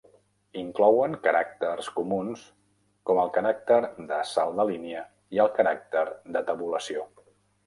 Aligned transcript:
Inclouen 0.59 1.17
caràcters 1.25 1.89
comuns 1.99 2.45
com 3.11 3.19
el 3.25 3.29
caràcter 3.37 3.79
de 4.13 4.19
salt 4.31 4.59
de 4.61 4.67
línia 4.71 5.05
i 5.39 5.45
el 5.45 5.53
caràcter 5.61 6.05
de 6.39 6.45
tabulació. 6.51 7.07